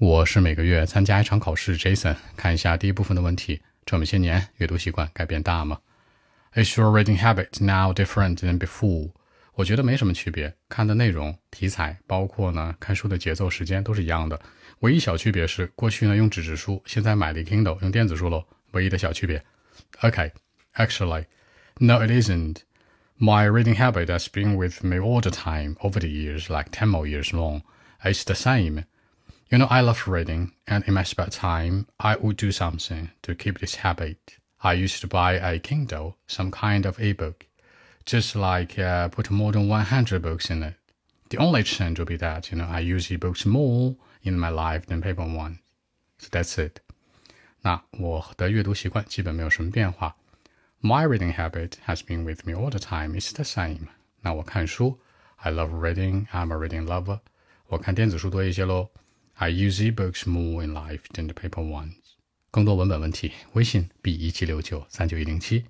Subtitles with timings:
[0.00, 2.16] 我是每个月参加一场考试，Jason。
[2.34, 5.78] 看一下第一部分的问题：这么些年，阅读习惯改变大吗？
[6.54, 9.10] Is your reading habit now different than before？
[9.56, 14.40] 我觉得没什么区别，看的内容、题材，包括呢看书的节奏、时间都是一样的。
[14.78, 18.42] 唯一小区别是，过去呢用纸质书，现在买了 Kindle 用电子书喽。
[18.70, 19.44] 唯一的小区别。
[20.00, 21.26] Okay，actually,
[21.76, 22.60] no, it isn't.
[23.18, 26.88] My reading habit has been with me all the time over the years, like ten
[26.88, 27.60] more years long.
[28.02, 28.84] It's the same.
[29.51, 33.35] You know, I love reading, and in my spare time, I would do something to
[33.35, 34.37] keep this habit.
[34.63, 37.45] I used to buy a Kindle, some kind of ebook,
[38.05, 40.73] just like uh, put more than 100 books in it.
[41.29, 44.87] The only change will be that, you know, I use ebooks more in my life
[44.87, 45.59] than paper ones.
[46.17, 46.79] So that's it.
[47.61, 50.15] 那我的阅读习惯基本没有什么变化。
[50.81, 53.15] My reading habit has been with me all the time.
[53.15, 53.87] It's the same.
[54.21, 54.99] 那我看书，
[55.37, 56.27] I love reading.
[56.27, 57.19] I'm a reading lover.
[57.67, 58.89] 我看电子书多一些喽。
[59.39, 61.95] I use ebooks more in life than the paper ones。
[62.51, 65.65] 更多文本问题，微信 b 一七六九三九一零七。